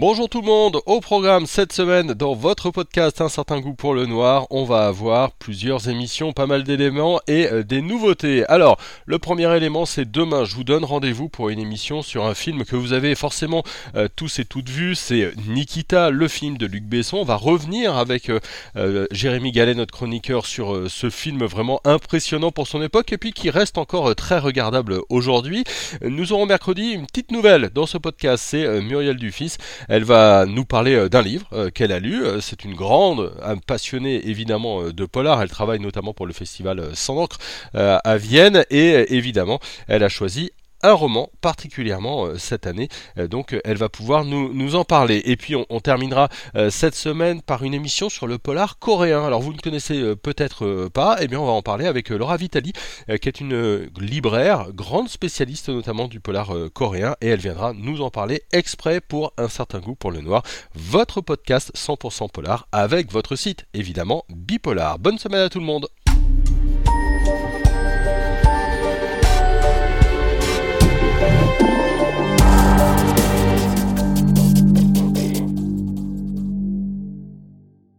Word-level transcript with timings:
Bonjour 0.00 0.28
tout 0.28 0.42
le 0.42 0.46
monde, 0.46 0.80
au 0.86 1.00
programme 1.00 1.46
cette 1.46 1.72
semaine 1.72 2.14
dans 2.14 2.32
votre 2.32 2.70
podcast 2.70 3.20
Un 3.20 3.28
certain 3.28 3.58
goût 3.58 3.74
pour 3.74 3.94
le 3.94 4.06
noir, 4.06 4.46
on 4.50 4.62
va 4.62 4.86
avoir 4.86 5.32
plusieurs 5.32 5.88
émissions, 5.88 6.32
pas 6.32 6.46
mal 6.46 6.62
d'éléments 6.62 7.18
et 7.26 7.48
euh, 7.48 7.64
des 7.64 7.82
nouveautés. 7.82 8.46
Alors, 8.46 8.78
le 9.06 9.18
premier 9.18 9.52
élément 9.56 9.86
c'est 9.86 10.08
demain, 10.08 10.44
je 10.44 10.54
vous 10.54 10.62
donne 10.62 10.84
rendez-vous 10.84 11.28
pour 11.28 11.48
une 11.48 11.58
émission 11.58 12.02
sur 12.02 12.26
un 12.26 12.34
film 12.34 12.64
que 12.64 12.76
vous 12.76 12.92
avez 12.92 13.16
forcément 13.16 13.64
euh, 13.96 14.06
tous 14.14 14.38
et 14.38 14.44
toutes 14.44 14.68
vu, 14.68 14.94
c'est 14.94 15.32
Nikita, 15.48 16.10
le 16.10 16.28
film 16.28 16.58
de 16.58 16.66
Luc 16.66 16.84
Besson. 16.84 17.16
On 17.16 17.24
va 17.24 17.34
revenir 17.34 17.96
avec 17.96 18.30
euh, 18.30 19.06
Jérémy 19.10 19.50
Gallet, 19.50 19.74
notre 19.74 19.92
chroniqueur, 19.92 20.46
sur 20.46 20.88
ce 20.88 21.10
film 21.10 21.44
vraiment 21.44 21.80
impressionnant 21.82 22.52
pour 22.52 22.68
son 22.68 22.80
époque 22.82 23.12
et 23.12 23.18
puis 23.18 23.32
qui 23.32 23.50
reste 23.50 23.78
encore 23.78 24.14
très 24.14 24.38
regardable 24.38 25.00
aujourd'hui. 25.08 25.64
Nous 26.02 26.32
aurons 26.32 26.46
mercredi 26.46 26.90
une 26.90 27.06
petite 27.08 27.32
nouvelle 27.32 27.70
dans 27.74 27.86
ce 27.86 27.98
podcast, 27.98 28.44
c'est 28.46 28.80
Muriel 28.80 29.16
Dufis. 29.16 29.56
Elle 29.88 30.04
va 30.04 30.44
nous 30.46 30.64
parler 30.64 30.94
euh, 30.94 31.08
d'un 31.08 31.22
livre 31.22 31.46
euh, 31.52 31.70
qu'elle 31.70 31.92
a 31.92 31.98
lu. 31.98 32.24
Euh, 32.24 32.40
c'est 32.40 32.64
une 32.64 32.74
grande 32.74 33.32
passionnée 33.66 34.28
évidemment 34.28 34.84
de 34.84 35.04
polar. 35.06 35.42
Elle 35.42 35.48
travaille 35.48 35.80
notamment 35.80 36.12
pour 36.12 36.26
le 36.26 36.32
festival 36.32 36.90
Sans 36.94 37.16
encre 37.16 37.38
à 37.74 38.16
Vienne 38.16 38.64
et 38.70 39.14
évidemment 39.16 39.60
elle 39.86 40.02
a 40.02 40.08
choisi 40.08 40.52
un 40.82 40.92
roman 40.92 41.30
particulièrement 41.40 42.26
euh, 42.26 42.38
cette 42.38 42.66
année. 42.66 42.88
Euh, 43.18 43.28
donc 43.28 43.52
euh, 43.52 43.60
elle 43.64 43.76
va 43.76 43.88
pouvoir 43.88 44.24
nous, 44.24 44.74
en 44.74 44.84
parler. 44.84 45.22
Et 45.24 45.36
puis 45.36 45.54
on, 45.56 45.80
terminera 45.80 46.28
cette 46.68 46.94
semaine 46.94 47.40
par 47.40 47.62
une 47.62 47.72
émission 47.72 48.08
sur 48.08 48.26
le 48.26 48.36
polar 48.36 48.78
coréen. 48.78 49.24
Alors 49.24 49.40
vous 49.40 49.52
ne 49.52 49.58
connaissez 49.58 50.14
peut-être 50.16 50.88
pas, 50.92 51.16
eh 51.20 51.28
bien 51.28 51.40
on 51.40 51.46
va 51.46 51.52
en 51.52 51.62
parler 51.62 51.86
avec 51.86 52.10
Laura 52.10 52.36
Vitali, 52.36 52.72
qui 53.06 53.28
est 53.28 53.40
une 53.40 53.88
libraire, 53.98 54.72
grande 54.72 55.08
spécialiste 55.08 55.68
notamment 55.70 56.08
du 56.08 56.20
polar 56.20 56.52
coréen, 56.74 57.14
et 57.20 57.28
elle 57.28 57.40
viendra 57.40 57.72
nous 57.72 58.02
en 58.02 58.10
parler 58.10 58.42
exprès 58.52 59.00
pour 59.00 59.32
un 59.38 59.48
certain 59.48 59.78
goût 59.78 59.94
pour 59.94 60.10
le 60.10 60.20
noir. 60.20 60.42
Votre 60.74 61.20
podcast 61.20 61.72
100% 61.74 62.30
polar 62.30 62.68
avec 62.72 63.10
votre 63.10 63.36
site 63.36 63.66
évidemment 63.72 64.24
bipolar. 64.28 64.98
Bonne 64.98 65.18
semaine 65.18 65.40
à 65.40 65.48
tout 65.48 65.60
le 65.60 65.66
monde. 65.66 65.88